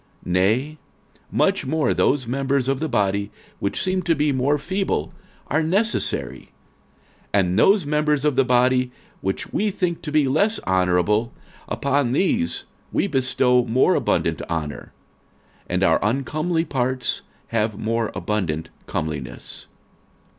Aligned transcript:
46:012:022 0.25 0.31
Nay, 0.33 0.77
much 1.31 1.65
more 1.67 1.93
those 1.93 2.25
members 2.25 2.67
of 2.67 2.79
the 2.79 2.89
body, 2.89 3.29
which 3.59 3.79
seem 3.83 4.01
to 4.01 4.15
be 4.15 4.31
more 4.31 4.57
feeble, 4.57 5.13
are 5.45 5.61
necessary: 5.61 6.49
46:012:023 7.35 7.39
And 7.39 7.59
those 7.59 7.85
members 7.85 8.25
of 8.25 8.35
the 8.35 8.43
body, 8.43 8.91
which 9.21 9.53
we 9.53 9.69
think 9.69 10.01
to 10.01 10.11
be 10.11 10.27
less 10.27 10.59
honourable, 10.65 11.31
upon 11.69 12.13
these 12.13 12.63
we 12.91 13.05
bestow 13.05 13.63
more 13.65 13.93
abundant 13.93 14.41
honour; 14.49 14.91
and 15.69 15.83
our 15.83 15.99
uncomely 16.03 16.65
parts 16.65 17.21
have 17.49 17.77
more 17.77 18.11
abundant 18.15 18.69
comeliness. 18.87 19.67